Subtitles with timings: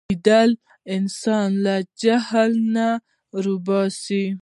[0.09, 0.51] لیدل
[0.95, 2.87] انسان له جهل نه
[3.43, 4.23] را باسي